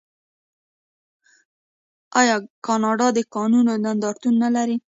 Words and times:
آیا 2.19 2.35
کاناډا 2.65 3.07
د 3.17 3.19
کانونو 3.33 3.71
نندارتون 3.83 4.33
نلري؟ 4.43 4.77